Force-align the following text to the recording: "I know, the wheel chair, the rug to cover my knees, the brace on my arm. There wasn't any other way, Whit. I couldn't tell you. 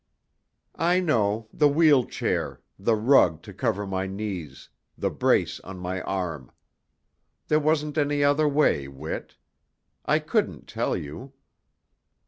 "I 0.79 0.99
know, 0.99 1.47
the 1.53 1.69
wheel 1.69 2.05
chair, 2.05 2.59
the 2.79 2.95
rug 2.95 3.43
to 3.43 3.53
cover 3.53 3.85
my 3.85 4.07
knees, 4.07 4.67
the 4.97 5.11
brace 5.11 5.59
on 5.59 5.77
my 5.77 6.01
arm. 6.01 6.51
There 7.49 7.59
wasn't 7.59 7.99
any 7.99 8.23
other 8.23 8.49
way, 8.49 8.87
Whit. 8.87 9.35
I 10.03 10.17
couldn't 10.17 10.65
tell 10.67 10.97
you. 10.97 11.33